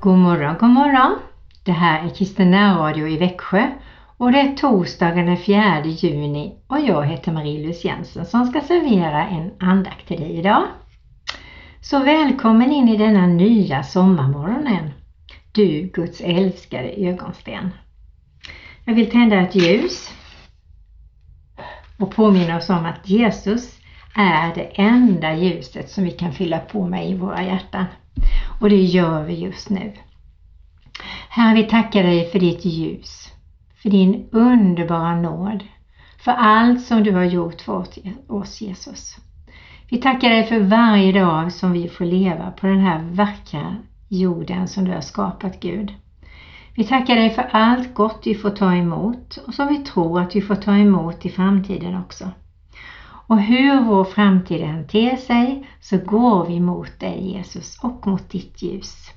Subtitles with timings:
[0.00, 1.18] God morgon, god morgon!
[1.64, 3.70] Det här är Kristen Radio i Växjö
[4.16, 9.28] och det är torsdagen den 4 juni och jag heter Marie-Louise Jensen som ska servera
[9.28, 10.62] en andakt till dig idag.
[11.80, 14.90] Så välkommen in i denna nya sommarmorgonen,
[15.52, 17.70] du Guds älskade ögonsten.
[18.84, 20.14] Jag vill tända ett ljus
[21.98, 23.78] och påminna oss om att Jesus
[24.14, 27.84] är det enda ljuset som vi kan fylla på med i våra hjärtan.
[28.60, 29.92] Och det gör vi just nu.
[31.28, 33.32] Herre, vi tackar dig för ditt ljus,
[33.82, 35.64] för din underbara nåd,
[36.18, 37.84] för allt som du har gjort för
[38.28, 39.16] oss Jesus.
[39.90, 43.76] Vi tackar dig för varje dag som vi får leva på den här vackra
[44.08, 45.94] jorden som du har skapat Gud.
[46.74, 50.36] Vi tackar dig för allt gott vi får ta emot och som vi tror att
[50.36, 52.30] vi får ta emot i framtiden också.
[53.28, 58.30] Och hur vår framtid än ter sig så går vi mot dig Jesus och mot
[58.30, 59.10] ditt ljus.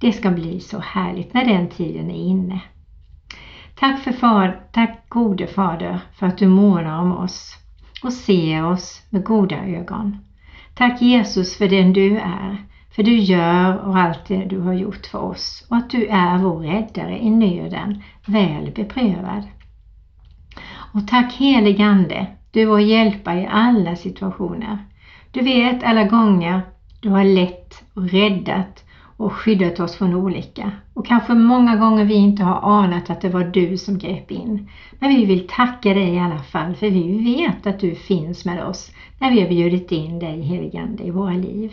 [0.00, 2.60] Det ska bli så härligt när den tiden är inne.
[3.74, 7.54] Tack, för far, tack gode Fader för att du månar om oss
[8.02, 10.18] och ser oss med goda ögon.
[10.74, 15.06] Tack Jesus för den du är, för du gör och allt det du har gjort
[15.06, 19.42] för oss och att du är vår räddare i nöden, väl beprövad.
[20.92, 24.78] Och tack heligande du är vår hjälpare i alla situationer.
[25.30, 26.60] Du vet alla gånger
[27.00, 28.84] du har lett och räddat
[29.16, 30.72] och skyddat oss från olycka.
[30.94, 34.70] Och kanske många gånger vi inte har anat att det var du som grep in.
[34.98, 38.64] Men vi vill tacka dig i alla fall för vi vet att du finns med
[38.64, 41.72] oss när vi har bjudit in dig heligande i våra liv.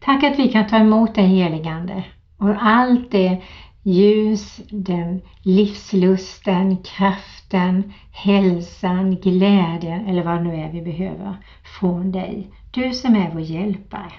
[0.00, 2.04] Tack att vi kan ta emot dig heligande
[2.38, 3.42] och allt det
[3.82, 11.36] ljus, den livslusten, kraften, hälsan, glädjen eller vad det nu är vi behöver
[11.80, 12.50] från dig.
[12.70, 14.12] Du som är vår hjälpare.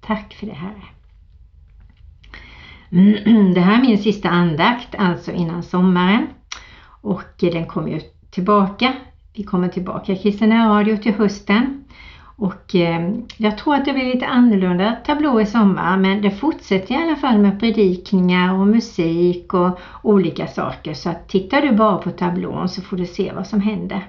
[0.00, 0.82] Tack för det Herre.
[3.54, 6.26] Det här är min sista andakt, alltså innan sommaren.
[7.00, 8.00] Och den kommer ju
[8.30, 8.92] tillbaka.
[9.34, 11.84] Vi kommer tillbaka i Kristina Radio till hösten.
[12.38, 16.94] Och eh, jag tror att det blir lite annorlunda tablå i sommar men det fortsätter
[16.94, 20.94] i alla fall med predikningar och musik och olika saker.
[20.94, 24.08] Så att tittar du bara på tablån så får du se vad som händer.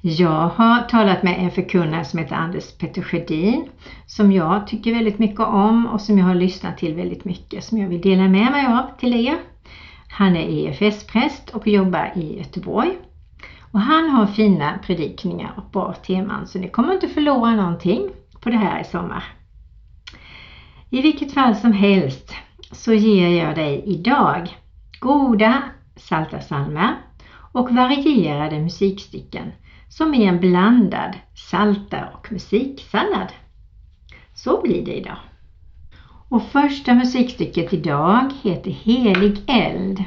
[0.00, 3.68] Jag har talat med en förkunnare som heter Anders Petter Sjödin
[4.06, 7.78] som jag tycker väldigt mycket om och som jag har lyssnat till väldigt mycket som
[7.78, 9.36] jag vill dela med mig av till er.
[10.08, 12.98] Han är EFS-präst och jobbar i Göteborg.
[13.72, 18.10] Och han har fina predikningar och bra teman så ni kommer inte förlora någonting
[18.40, 19.24] på det här i sommar.
[20.90, 22.34] I vilket fall som helst
[22.70, 24.56] så ger jag dig idag
[25.00, 25.62] goda
[25.96, 26.94] salta salmer
[27.52, 29.52] och varierade musikstycken
[29.88, 31.16] som är en blandad
[31.50, 33.32] salta och musiksallad.
[34.34, 35.18] Så blir det idag.
[36.28, 40.04] Och första musikstycket idag heter Helig eld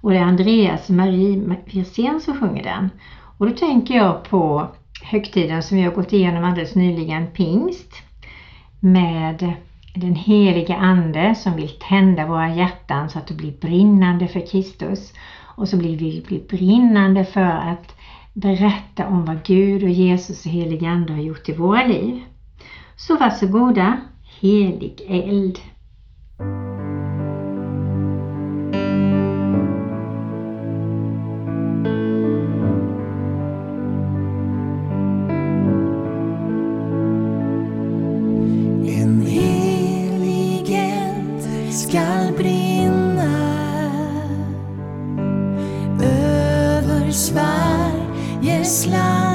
[0.00, 2.90] och det är Andreas Marie Wirsén som sjunger den.
[3.38, 4.66] Och då tänker jag på
[5.02, 7.92] högtiden som vi har gått igenom alldeles nyligen, pingst,
[8.80, 9.54] med
[9.94, 15.12] den heliga Ande som vill tända våra hjärtan så att det blir brinnande för Kristus
[15.56, 17.94] och så blir vi blir brinnande för att
[18.32, 22.22] berätta om vad Gud och Jesus och helig Ande har gjort i våra liv.
[22.96, 24.00] Så varsågoda,
[24.40, 25.58] helig eld.
[48.40, 49.27] Yes, love.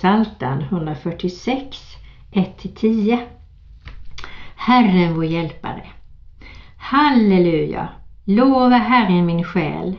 [0.00, 1.78] Psaltaren 146,
[2.32, 3.18] 1-10.
[4.56, 5.82] Herren vår hjälpare.
[6.76, 7.88] Halleluja!
[8.24, 9.96] Lova Herren min själ.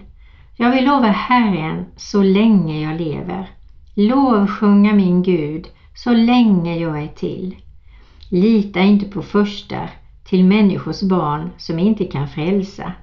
[0.56, 3.50] Jag vill lova Herren så länge jag lever.
[3.96, 7.56] Lovsjunga min Gud så länge jag är till.
[8.30, 9.90] Lita inte på första
[10.24, 12.94] till människors barn som inte kan frälsa.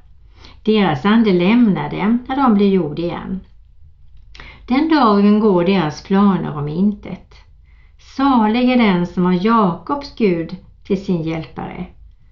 [0.63, 3.41] Deras ande lämnar dem när de blir jord igen.
[4.69, 7.35] Den dagen går deras planer om intet.
[8.17, 10.57] Salig är den som har Jakobs Gud
[10.87, 11.87] till sin hjälpare,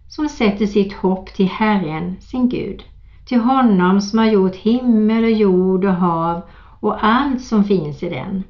[0.08, 2.84] som sätter sitt hopp till Herren, sin Gud,
[3.26, 6.42] till honom som har gjort himmel och jord och hav
[6.80, 8.44] och allt som finns i den,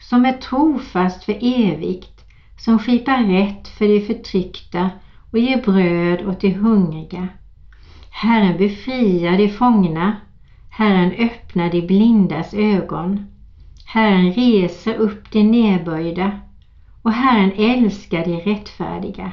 [0.00, 2.24] som är trofast för evigt,
[2.58, 4.90] som skipar rätt för de förtryckta
[5.32, 7.28] och ger bröd åt de hungriga.
[8.10, 10.14] Herren befriar de fångna,
[10.70, 13.26] Herren öppnar de blindas ögon.
[13.84, 16.40] Herren reser upp de nedböjda
[17.02, 19.32] och Herren älskar de rättfärdiga.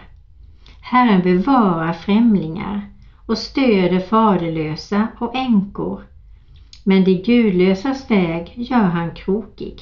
[0.82, 2.82] Herren bevarar främlingar
[3.26, 6.02] och stöder faderlösa och änkor.
[6.84, 9.82] Men de gudlösas väg gör han krokig.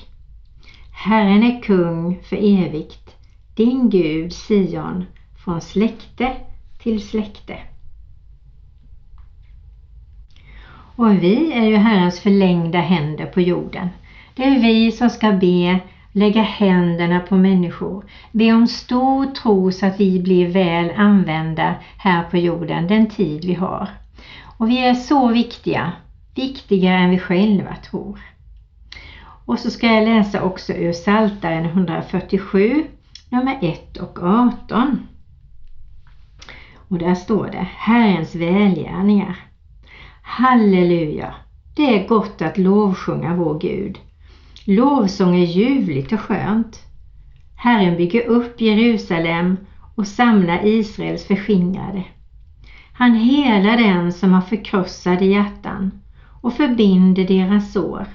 [0.91, 3.15] Herren är kung för evigt,
[3.56, 5.06] din Gud Sion,
[5.44, 6.32] från släkte
[6.79, 7.58] till släkte.
[10.96, 13.90] Och vi är ju Herrens förlängda händer på jorden.
[14.36, 15.80] Det är vi som ska be,
[16.12, 22.24] lägga händerna på människor, be om stor tro så att vi blir väl använda här
[22.24, 23.90] på jorden den tid vi har.
[24.58, 25.92] Och vi är så viktiga,
[26.36, 28.20] viktigare än vi själva tror.
[29.46, 32.84] Och så ska jag läsa också ur Psaltaren 147,
[33.30, 35.08] nummer 1 och 18.
[36.88, 39.36] Och där står det Herrens välgärningar.
[40.27, 41.34] Halleluja!
[41.75, 44.00] Det är gott att lovsjunga vår Gud.
[44.65, 46.79] Lovsång är ljuvligt och skönt.
[47.55, 49.58] Herren bygger upp Jerusalem
[49.96, 52.03] och samlar Israels förskingrade.
[52.94, 55.91] Han helar den som har förkrossade hjärtan
[56.41, 58.05] och förbinder deras sår.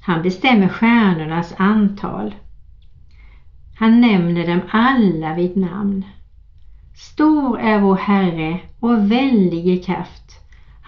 [0.00, 2.34] Han bestämmer stjärnornas antal.
[3.78, 6.04] Han nämner dem alla vid namn.
[6.94, 10.39] Stor är vår Herre och väldig i kraft.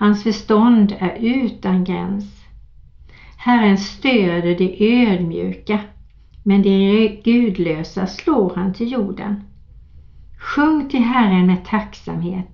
[0.03, 2.25] Hans förstånd är utan gräns.
[3.37, 5.81] Herren stöder de ödmjuka,
[6.43, 9.37] men de gudlösa slår han till jorden.
[10.39, 12.47] Sjung till Herren med tacksamhet,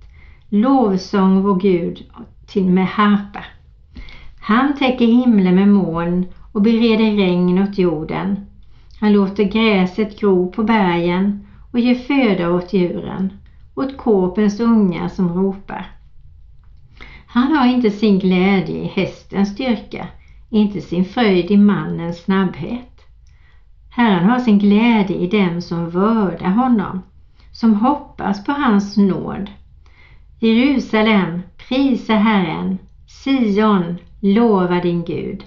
[0.48, 2.06] lovsång vår Gud
[2.46, 3.44] till med harpa.
[4.40, 8.36] Han täcker himlen med moln och bereder regn åt jorden.
[9.00, 13.32] Han låter gräset gro på bergen och ger föda åt djuren,
[13.74, 15.97] åt korpens ungar som ropar.
[17.38, 20.08] Han har inte sin glädje i hästens styrka,
[20.50, 23.06] inte sin fröjd i mannens snabbhet.
[23.90, 27.02] Herren har sin glädje i dem som vördar honom,
[27.52, 29.50] som hoppas på hans nåd.
[30.38, 35.44] Jerusalem, prisa Herren, Sion, lova din Gud.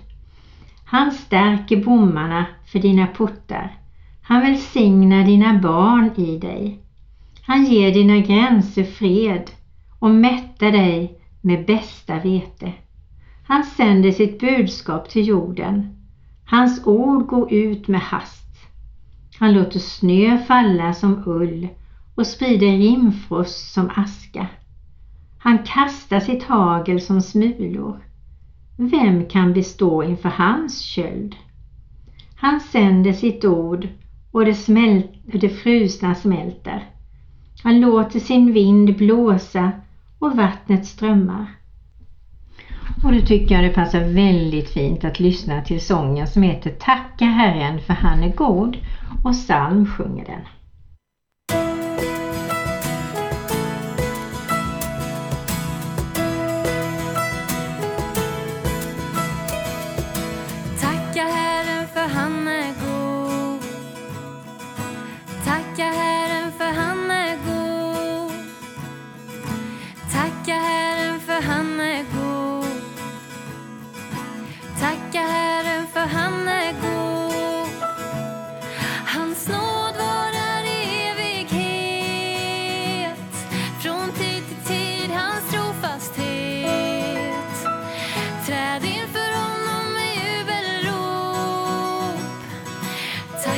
[0.86, 3.77] Han stärker bommarna för dina portar.
[4.21, 6.79] Han välsignar dina barn i dig.
[7.41, 9.51] Han ger dina gränser fred
[10.00, 12.74] och mättar dig med bästa vete.
[13.43, 15.98] Han sänder sitt budskap till jorden.
[16.45, 18.48] Hans ord går ut med hast.
[19.39, 21.67] Han låter snö falla som ull
[22.15, 24.48] och sprider rimfrost som aska.
[25.38, 28.03] Han kastar sitt hagel som smulor.
[28.77, 31.36] Vem kan bestå inför hans köld?
[32.36, 33.88] Han sänder sitt ord
[34.31, 36.89] och det, smält, det frusna smälter.
[37.63, 39.71] Han låter sin vind blåsa
[40.21, 41.45] och vattnet strömmar.
[43.03, 47.25] Och då tycker jag det passar väldigt fint att lyssna till sången som heter Tacka
[47.25, 48.77] Herren för han är god
[49.23, 50.41] och psalm sjunger den.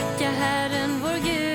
[0.03, 1.52] Tacka Herren vår Gud.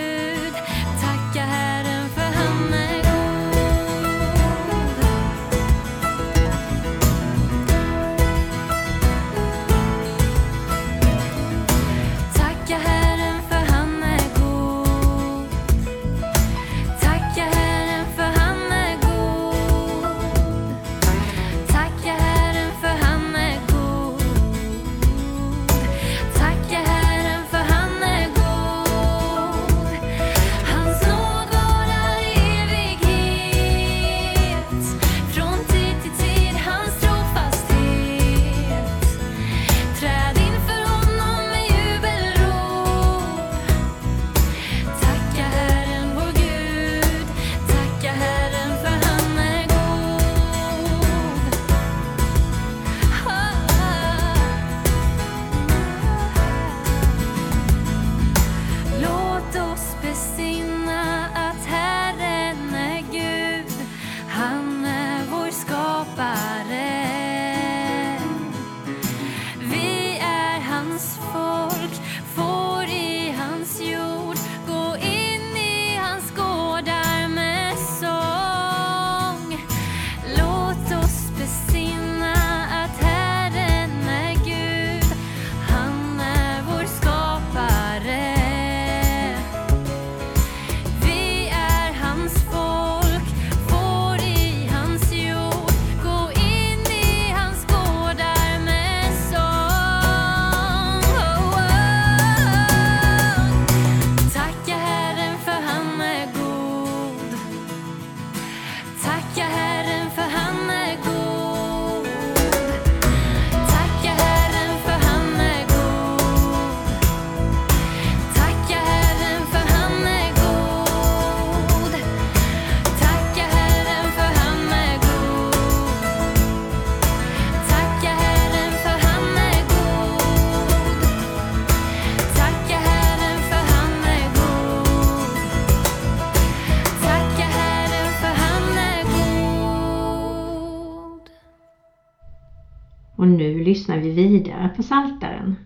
[143.99, 145.57] Vi vidare på Saltaren.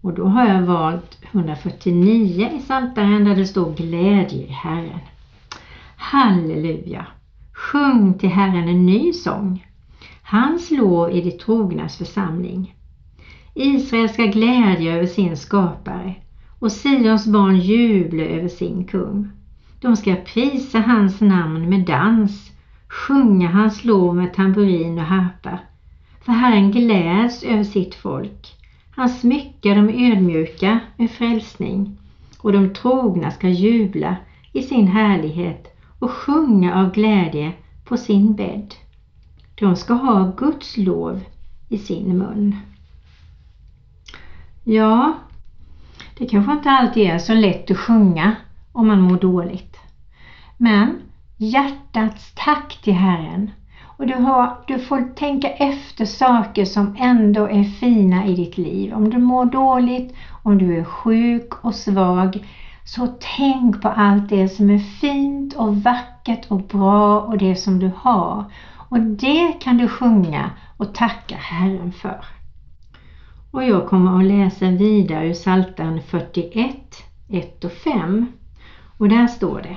[0.00, 5.00] Och då har jag valt 149 i Saltaren där det står glädje i Herren.
[5.96, 7.06] Halleluja!
[7.52, 9.66] Sjung till Herren en ny sång.
[10.22, 12.74] Hans lov i de trognas församling.
[13.54, 16.14] Israel ska glädja över sin skapare
[16.58, 19.30] och Sions barn jubla över sin kung.
[19.80, 22.52] De ska prisa hans namn med dans,
[22.88, 25.58] sjunga hans lov med tamburin och harpa.
[26.26, 28.56] För Herren gläds över sitt folk.
[28.90, 31.98] Han smyckar de ödmjuka med frälsning
[32.38, 34.16] och de trogna ska jubla
[34.52, 37.52] i sin härlighet och sjunga av glädje
[37.84, 38.74] på sin bädd.
[39.54, 41.20] De ska ha Guds lov
[41.68, 42.56] i sin mun.
[44.64, 45.12] Ja,
[46.18, 48.36] det kanske inte alltid är så lätt att sjunga
[48.72, 49.76] om man mår dåligt.
[50.56, 50.96] Men
[51.36, 53.50] hjärtats tack till Herren.
[53.96, 58.94] Och du, har, du får tänka efter saker som ändå är fina i ditt liv.
[58.94, 62.46] Om du mår dåligt, om du är sjuk och svag,
[62.84, 67.78] så tänk på allt det som är fint och vackert och bra och det som
[67.78, 68.44] du har.
[68.88, 72.24] Och det kan du sjunga och tacka Herren för.
[73.50, 76.76] Och jag kommer att läsa vidare ur Psaltaren 41,
[77.28, 78.26] 1 och 5.
[78.98, 79.76] Och där står det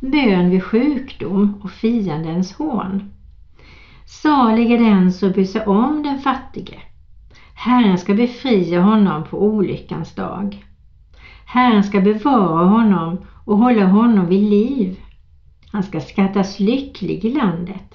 [0.00, 3.10] Bön vid sjukdom och fiendens hån.
[4.22, 6.78] Salig är den som bryr sig om den fattige.
[7.54, 10.64] Herren ska befria honom på olyckans dag.
[11.44, 15.00] Herren ska bevara honom och hålla honom vid liv.
[15.72, 17.94] Han ska skattas lycklig i landet.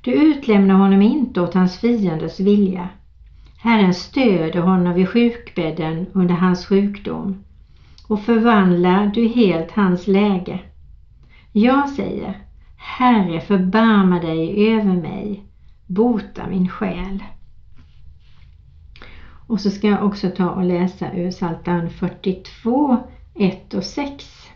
[0.00, 2.88] Du utlämnar honom inte åt hans fienders vilja.
[3.58, 7.44] Herren stöder honom vid sjukbädden under hans sjukdom
[8.08, 10.60] och förvandlar du helt hans läge.
[11.52, 12.38] Jag säger,
[12.82, 15.44] Herre förbarma dig över mig,
[15.86, 17.24] bota min själ.
[19.46, 22.96] Och så ska jag också ta och läsa ur Psaltaren 42,
[23.34, 24.48] 1 och 6.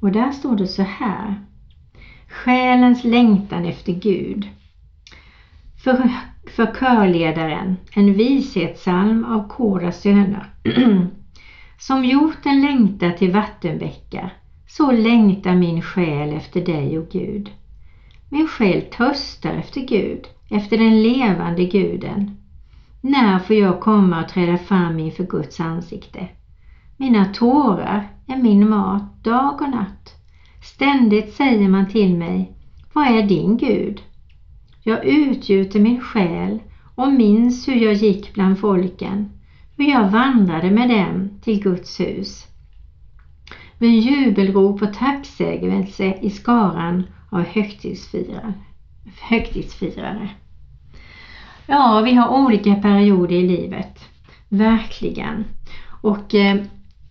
[0.00, 1.34] Och där står det så här.
[2.28, 4.48] Själens längtan efter Gud.
[5.84, 6.10] För,
[6.50, 10.50] för körledaren, en vishetssalm av Koras söner.
[11.78, 14.34] Som gjort en längtan till vattenbäckar,
[14.66, 17.50] så längtar min själ efter dig, o Gud.
[18.28, 22.36] Min själ törstar efter Gud, efter den levande guden.
[23.00, 26.28] När får jag komma och träda fram inför Guds ansikte?
[26.96, 30.14] Mina tårar är min mat dag och natt.
[30.62, 32.52] Ständigt säger man till mig,
[32.92, 34.02] vad är din Gud?
[34.82, 36.58] Jag utgjuter min själ
[36.94, 39.30] och minns hur jag gick bland folken,
[39.76, 42.46] hur jag vandrade med dem till Guds hus.
[43.78, 48.52] Med jubelrop och tacksägelse i skaran av högtidsfirare.
[49.20, 50.28] högtidsfirare.
[51.66, 54.00] Ja, vi har olika perioder i livet.
[54.48, 55.44] Verkligen.
[56.00, 56.56] Och eh,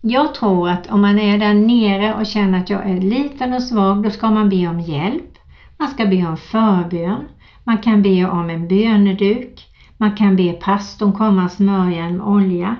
[0.00, 3.62] jag tror att om man är där nere och känner att jag är liten och
[3.62, 5.38] svag, då ska man be om hjälp.
[5.78, 7.28] Man ska be om förbön.
[7.64, 9.66] Man kan be om en böneduk.
[9.96, 12.76] Man kan be pastorn komma och smörja en olja.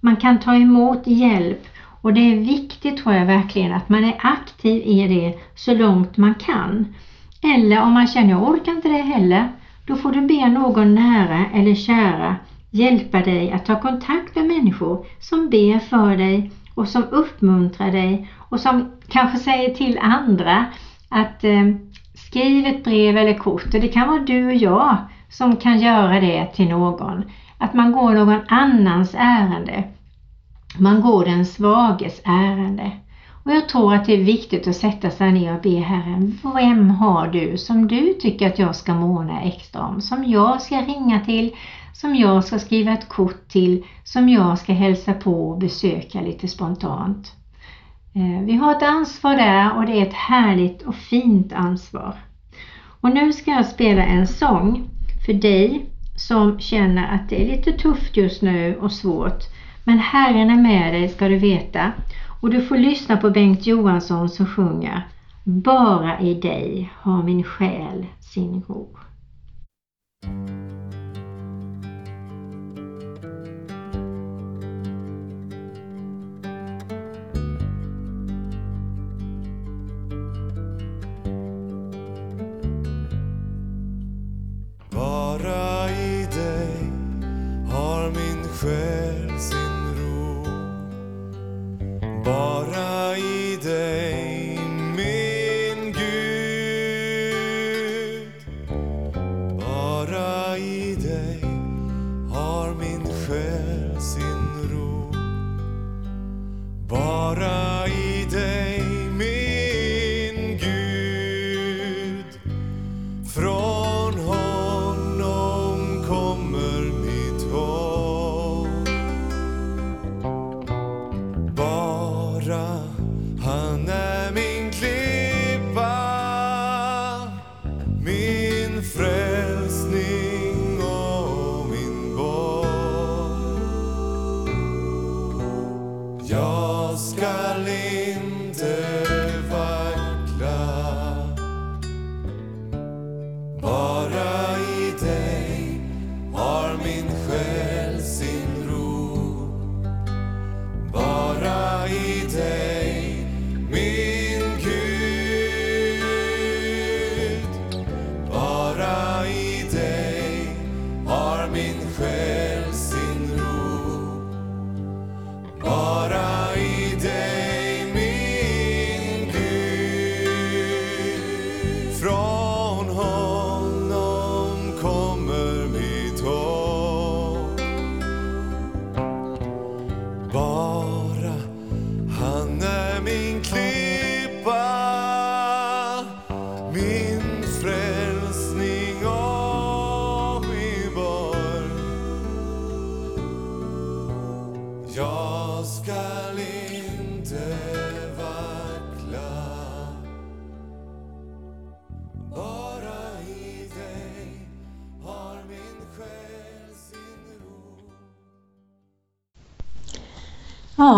[0.00, 1.66] Man kan ta emot hjälp
[2.06, 6.16] och det är viktigt tror jag verkligen att man är aktiv i det så långt
[6.16, 6.94] man kan.
[7.42, 9.48] Eller om man känner jag orkar inte det heller,
[9.86, 12.36] då får du be någon nära eller kära
[12.70, 18.30] hjälpa dig att ta kontakt med människor som ber för dig och som uppmuntrar dig
[18.38, 20.64] och som kanske säger till andra
[21.08, 21.64] att eh,
[22.14, 24.96] skriv ett brev eller kort och det kan vara du och jag
[25.28, 27.24] som kan göra det till någon.
[27.58, 29.84] Att man går någon annans ärende.
[30.78, 32.90] Man går den svages ärende.
[33.44, 36.90] Och jag tror att det är viktigt att sätta sig ner och be Herren, vem
[36.90, 40.00] har du som du tycker att jag ska måna extra om?
[40.00, 41.56] Som jag ska ringa till,
[41.92, 46.48] som jag ska skriva ett kort till, som jag ska hälsa på och besöka lite
[46.48, 47.32] spontant.
[48.14, 52.14] Eh, vi har ett ansvar där och det är ett härligt och fint ansvar.
[53.00, 54.90] Och nu ska jag spela en sång
[55.26, 55.86] för dig
[56.16, 59.44] som känner att det är lite tufft just nu och svårt.
[59.88, 61.92] Men Herren är med dig ska du veta.
[62.40, 65.06] Och du får lyssna på Bengt Johansson som sjunger
[65.44, 68.88] Bara i dig har min själ sin ro.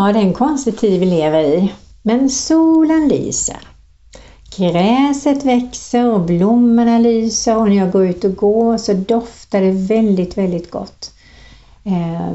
[0.08, 1.72] Ja, det är en konstig tid vi lever i.
[2.02, 3.56] Men solen lyser.
[4.56, 9.70] Gräset växer och blommorna lyser och när jag går ut och går så doftar det
[9.70, 11.12] väldigt, väldigt gott.
[11.84, 12.32] Eh,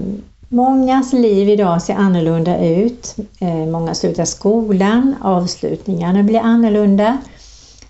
[0.49, 3.15] mångas liv idag ser annorlunda ut.
[3.39, 7.17] Eh, många slutar skolan, avslutningarna blir annorlunda.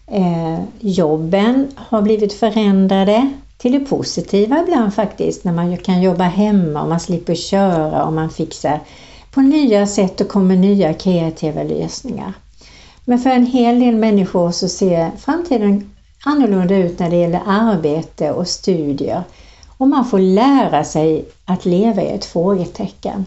[0.07, 6.81] Eh, jobben har blivit förändrade till det positiva ibland faktiskt när man kan jobba hemma
[6.81, 8.79] och man slipper köra och man fixar
[9.33, 12.33] på nya sätt och kommer nya kreativa lösningar.
[13.05, 15.91] Men för en hel del människor så ser framtiden
[16.25, 19.23] annorlunda ut när det gäller arbete och studier
[19.77, 23.25] och man får lära sig att leva i ett frågetecken.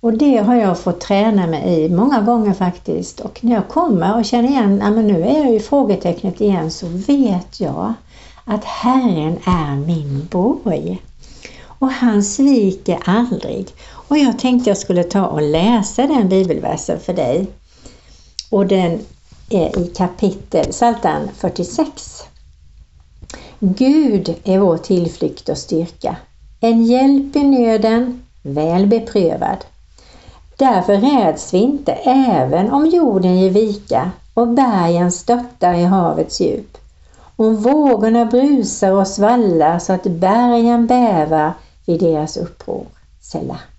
[0.00, 4.18] Och det har jag fått träna mig i många gånger faktiskt och när jag kommer
[4.18, 7.94] och känner igen, att nu är jag i frågetecknet igen så vet jag
[8.44, 11.02] att Herren är min borg.
[11.64, 13.68] Och han sviker aldrig.
[14.12, 17.46] Och jag tänkte jag skulle ta och läsa den bibelversen för dig.
[18.50, 19.00] Och den
[19.50, 22.22] är i kapitel Psaltaren 46.
[23.58, 26.16] Gud är vår tillflykt och styrka,
[26.60, 29.64] en hjälp i nöden, väl beprövad.
[30.56, 36.78] Därför räds vi inte även om jorden ger vika och bergen störtar i havets djup.
[37.36, 41.52] Om vågorna brusar och svallar så att bergen bävar
[41.86, 42.86] vid deras uppror.
[43.20, 43.71] Selah.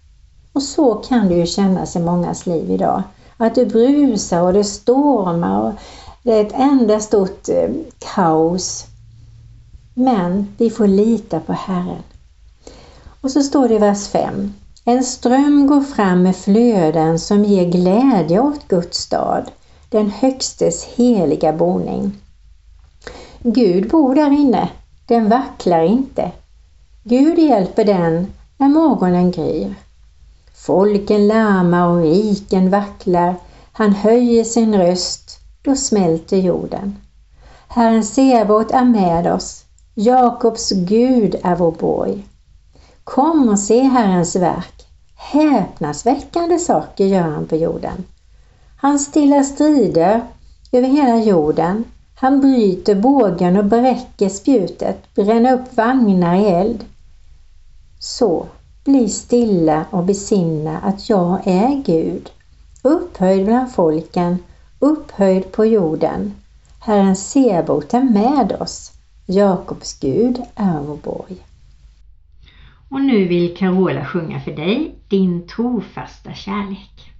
[0.53, 3.03] Och så kan det ju kännas i mångas liv idag.
[3.37, 5.73] Att det brusar och det stormar och
[6.23, 8.85] det är ett enda stort eh, kaos.
[9.93, 12.03] Men vi får lita på Herren.
[13.21, 14.53] Och så står det i vers 5.
[14.85, 19.51] En ström går fram med flöden som ger glädje åt Guds stad,
[19.89, 22.11] den högstes heliga boning.
[23.39, 24.69] Gud bor där inne,
[25.07, 26.31] den vacklar inte.
[27.03, 29.75] Gud hjälper den när morgonen gryr.
[30.65, 33.35] Folken larmar och riken vacklar,
[33.71, 36.95] han höjer sin röst, då smälter jorden.
[37.67, 42.27] Herren Sebaot är med oss, Jakobs Gud är vår borg.
[43.03, 48.03] Kom och se Herrens verk, häpnadsväckande saker gör han på jorden.
[48.77, 50.21] Han stillar strider
[50.71, 51.83] över hela jorden,
[52.15, 56.85] han bryter bågen och bräcker spjutet, bränner upp vagnar i eld.
[57.99, 58.45] Så,
[58.83, 62.29] bli stilla och besinna att jag är Gud,
[62.81, 64.37] upphöjd bland folken,
[64.79, 66.33] upphöjd på jorden.
[66.79, 68.91] Herren Sebot är med oss,
[69.25, 71.37] Jakobs Gud är vår borg.
[72.89, 77.12] Och nu vill Carola sjunga för dig din trofasta kärlek.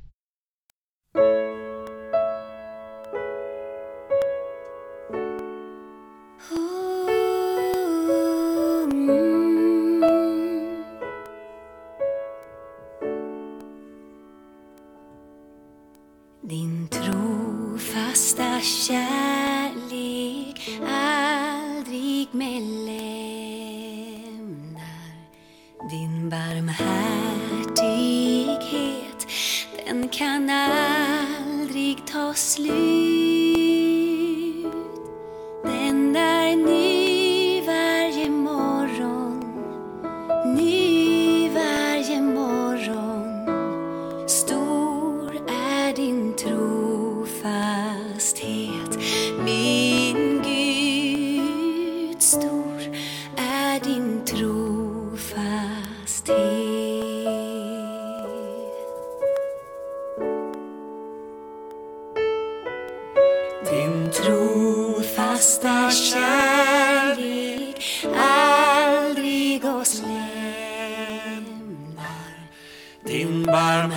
[16.45, 19.33] Din trofasta kärlek.
[73.54, 73.94] Din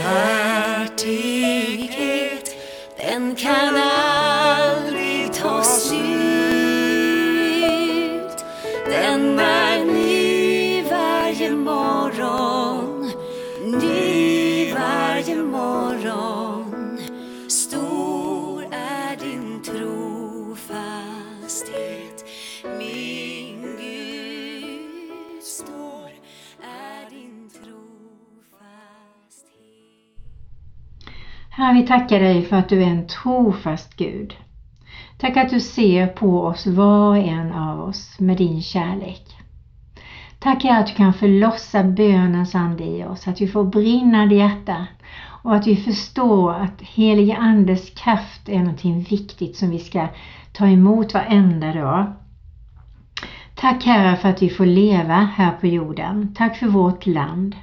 [31.77, 34.35] vi tackar dig för att du är en trofast Gud.
[35.19, 39.23] Tack att du ser på oss var och en av oss med din kärlek.
[40.39, 44.87] Tack Herre att du kan förlossa bönens ande i oss, att vi får brinnande hjärta
[45.43, 50.09] och att vi förstår att helige Andes kraft är någonting viktigt som vi ska
[50.53, 52.13] ta emot varenda dag.
[53.55, 56.35] Tack Herre för att vi får leva här på jorden.
[56.35, 57.57] Tack för vårt land.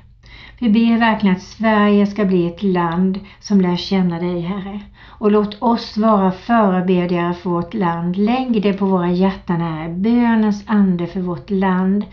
[0.60, 4.80] Vi ber verkligen att Sverige ska bli ett land som lär känna dig, Herre.
[5.08, 8.18] Och låt oss vara förebedjare för vårt land.
[8.18, 9.90] Lägg det på våra hjärtan, Herre.
[9.90, 12.06] Bönens ande för vårt land,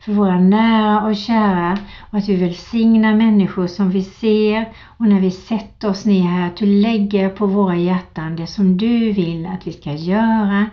[0.00, 1.78] för våra nära och kära.
[2.10, 4.68] Och att vi välsignar människor som vi ser.
[4.98, 8.76] Och när vi sätter oss ner här, att du lägger på våra hjärtan det som
[8.76, 10.66] du vill att vi ska göra,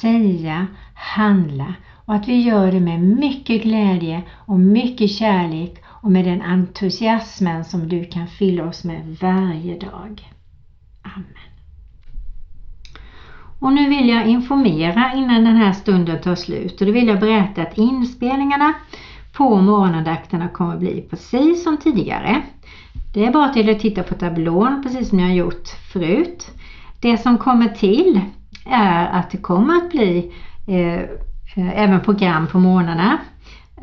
[0.00, 1.74] säga, handla.
[2.04, 7.64] Och att vi gör det med mycket glädje och mycket kärlek och med den entusiasmen
[7.64, 10.30] som du kan fylla oss med varje dag.
[11.02, 11.52] Amen.
[13.58, 17.20] Och nu vill jag informera innan den här stunden tar slut och då vill jag
[17.20, 18.72] berätta att inspelningarna
[19.32, 22.42] på morgonandakterna kommer bli precis som tidigare.
[23.14, 26.50] Det är bara till att titta på tablån precis som jag har gjort förut.
[27.00, 28.20] Det som kommer till
[28.66, 30.32] är att det kommer att bli
[30.68, 31.00] eh,
[31.56, 33.18] eh även program på morgnarna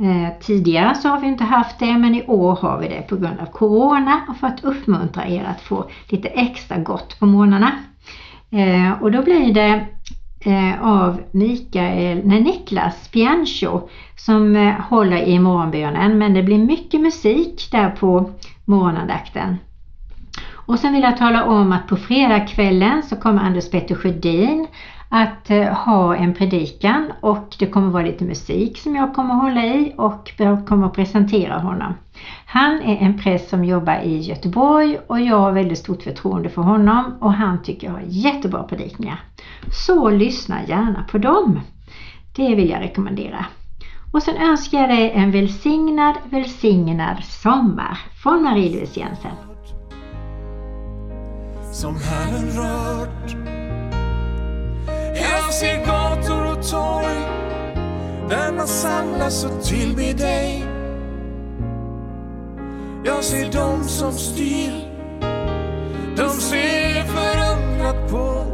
[0.01, 3.15] Eh, tidigare så har vi inte haft det men i år har vi det på
[3.15, 7.71] grund av Corona och för att uppmuntra er att få lite extra gott på morgnarna.
[8.51, 9.85] Eh, och då blir det
[10.45, 13.81] eh, av Mikael, nej, Niklas Piancho
[14.15, 18.31] som håller i morgonbönen men det blir mycket musik där på
[18.65, 19.57] morgonandakten.
[20.51, 24.67] Och sen vill jag tala om att på fredagskvällen så kommer Anders Petter Sjödin
[25.09, 29.65] att eh, ha en predikan och det kommer vara lite musik som jag kommer hålla
[29.65, 31.93] i och jag kommer presentera honom.
[32.45, 36.61] Han är en präst som jobbar i Göteborg och jag har väldigt stort förtroende för
[36.61, 39.19] honom och han tycker jag har jättebra predikningar.
[39.85, 41.59] Så lyssna gärna på dem.
[42.35, 43.45] Det vill jag rekommendera.
[44.13, 49.31] Och sen önskar jag dig en välsignad, välsignad sommar från Marie-Louise Jensen.
[51.71, 53.68] som Herren rört.
[55.31, 57.39] Jag ser gator och torg
[58.29, 60.65] där man samlas och tillber dig.
[63.03, 64.71] Jag ser dem som styr,
[66.17, 68.45] de ser förundrat på.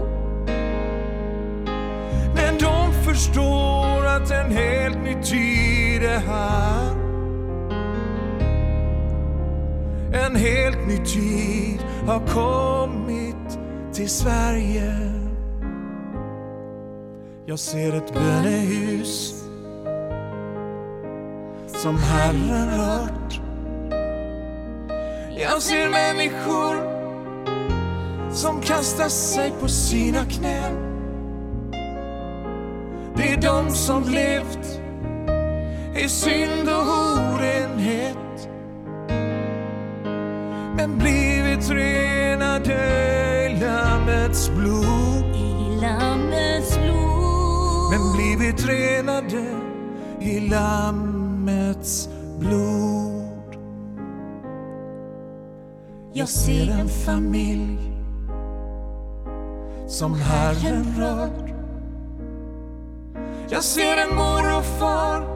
[2.36, 6.96] Men de förstår att en helt ny tid är här.
[10.14, 13.60] En helt ny tid har kommit
[13.94, 15.15] till Sverige.
[17.48, 19.44] Jag ser ett bönehus
[21.68, 23.42] som Herren rört.
[25.40, 26.76] Jag ser människor
[28.32, 30.74] som kastar sig på sina knän.
[33.16, 34.82] Det är de som levt
[35.96, 36.88] i synd och
[37.34, 38.50] orenhet
[40.78, 42.74] men blivit renade
[43.46, 44.95] i Lammets blod.
[48.46, 49.46] Vi blivit renade
[50.20, 53.58] i Lammets blod.
[56.14, 57.78] Jag ser en familj
[59.88, 61.50] som Herren rört.
[63.50, 65.28] Jag ser en mor och far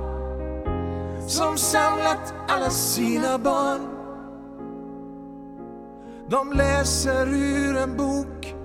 [1.27, 3.81] som samlat alla sina barn.
[6.29, 8.55] De läser ur en bok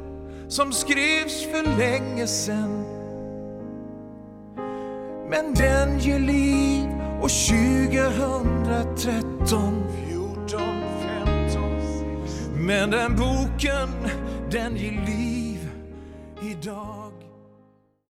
[0.48, 2.93] som skrevs för länge sen.
[5.30, 6.88] Men den ger liv
[7.20, 10.60] och 2013 14,
[11.28, 11.62] 15
[12.66, 13.88] Men den boken,
[14.50, 15.68] den ger liv
[16.42, 16.93] idag